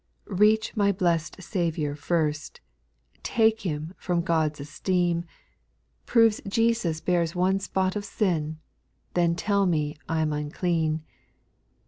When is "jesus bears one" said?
6.81-7.59